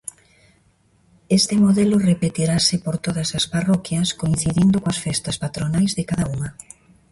Este 1.39 1.53
modelo 1.63 1.95
repetirase 2.11 2.75
por 2.85 2.95
todas 3.05 3.29
as 3.39 3.45
parroquias, 3.53 4.07
coincidindo 4.21 4.77
coas 4.83 4.99
festas 5.05 5.39
patronais 5.43 5.91
de 5.97 6.03
cada 6.09 6.25
unha. 6.35 6.49